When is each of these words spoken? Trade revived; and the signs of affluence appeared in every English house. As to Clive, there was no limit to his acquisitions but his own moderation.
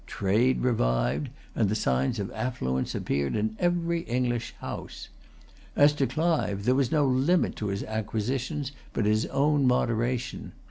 Trade 0.07 0.61
revived; 0.63 1.29
and 1.55 1.69
the 1.69 1.75
signs 1.75 2.17
of 2.17 2.31
affluence 2.31 2.95
appeared 2.95 3.35
in 3.35 3.55
every 3.59 3.99
English 3.99 4.55
house. 4.59 5.09
As 5.75 5.93
to 5.93 6.07
Clive, 6.07 6.65
there 6.65 6.73
was 6.73 6.91
no 6.91 7.05
limit 7.05 7.55
to 7.57 7.67
his 7.67 7.83
acquisitions 7.83 8.71
but 8.93 9.05
his 9.05 9.27
own 9.27 9.67
moderation. 9.67 10.53